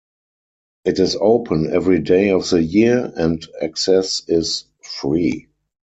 [0.83, 5.47] It is open every day of the year and access is free.